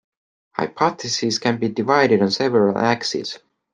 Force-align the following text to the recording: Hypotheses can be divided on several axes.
Hypotheses 0.53 1.37
can 1.37 1.59
be 1.59 1.69
divided 1.69 2.23
on 2.23 2.31
several 2.31 2.75
axes. 2.75 3.37